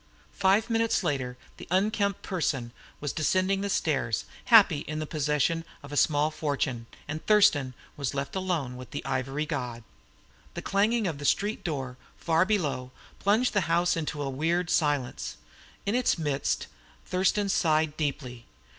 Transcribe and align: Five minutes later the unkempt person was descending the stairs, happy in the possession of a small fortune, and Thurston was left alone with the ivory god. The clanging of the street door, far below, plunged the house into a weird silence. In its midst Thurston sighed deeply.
Five 0.33 0.67
minutes 0.67 1.03
later 1.03 1.37
the 1.57 1.67
unkempt 1.69 2.23
person 2.23 2.71
was 2.99 3.13
descending 3.13 3.61
the 3.61 3.69
stairs, 3.69 4.25
happy 4.45 4.79
in 4.79 4.97
the 4.97 5.05
possession 5.05 5.63
of 5.83 5.91
a 5.91 5.95
small 5.95 6.31
fortune, 6.31 6.87
and 7.07 7.23
Thurston 7.27 7.75
was 7.95 8.15
left 8.15 8.35
alone 8.35 8.77
with 8.77 8.89
the 8.89 9.05
ivory 9.05 9.45
god. 9.45 9.83
The 10.55 10.63
clanging 10.63 11.05
of 11.05 11.19
the 11.19 11.23
street 11.25 11.63
door, 11.63 11.97
far 12.17 12.45
below, 12.45 12.89
plunged 13.19 13.53
the 13.53 13.61
house 13.69 13.95
into 13.95 14.23
a 14.23 14.27
weird 14.31 14.71
silence. 14.71 15.37
In 15.85 15.93
its 15.93 16.17
midst 16.17 16.65
Thurston 17.05 17.47
sighed 17.47 17.95
deeply. 17.95 18.47